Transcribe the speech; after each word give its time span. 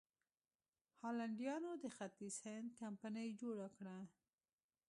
هالنډیانو 1.01 1.71
د 1.83 1.85
ختیځ 1.95 2.35
هند 2.45 2.69
کمپنۍ 2.81 3.29
جوړه 3.41 3.67
کړه. 3.77 3.97